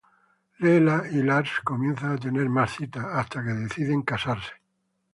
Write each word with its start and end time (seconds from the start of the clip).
Leela 0.57 1.07
y 1.11 1.21
Lars 1.21 1.59
comienzan 1.63 2.13
a 2.13 2.17
tener 2.17 2.49
más 2.49 2.71
citas, 2.71 3.05
hasta 3.05 3.43
que 3.43 3.49
deciden 3.51 4.01
casarse. 4.01 4.53